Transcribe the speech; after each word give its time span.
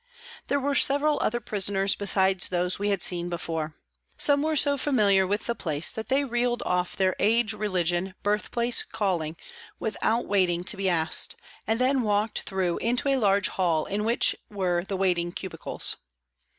There 0.47 0.59
were 0.59 0.73
several 0.73 1.19
other 1.21 1.39
prisoners 1.39 1.93
besides 1.93 2.49
those 2.49 2.79
we 2.79 2.89
had 2.89 3.03
seen 3.03 3.29
before. 3.29 3.75
Some 4.17 4.41
were 4.41 4.55
so 4.55 4.75
familiar 4.75 5.27
with 5.27 5.45
the 5.45 5.53
place 5.53 5.93
that 5.93 6.07
they 6.09 6.23
reeled 6.23 6.63
off 6.65 6.95
their 6.95 7.15
age, 7.19 7.53
religion, 7.53 8.15
birthplace, 8.23 8.81
calling, 8.81 9.37
without 9.79 10.25
waiting 10.25 10.63
to 10.63 10.75
be 10.75 10.89
asked, 10.89 11.35
and 11.67 11.79
then 11.79 12.01
walked 12.01 12.49
through 12.49 12.79
into 12.79 13.09
a 13.09 13.17
large 13.17 13.49
hall 13.49 13.85
in 13.85 14.03
which 14.03 14.35
were 14.49 14.83
the 14.83 14.97
waiting 14.97 15.31
cubicles. 15.31 15.97